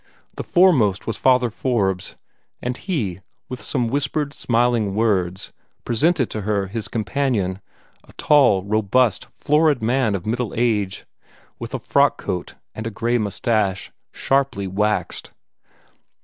[0.35, 2.15] The foremost was Father Forbes;
[2.59, 3.19] and he,
[3.49, 5.53] with some whispered, smiling words,
[5.85, 7.61] presented to her his companion,
[8.05, 11.05] a tall, robust, florid man of middle age,
[11.59, 15.33] with a frock coat and a gray mustache, sharply waxed.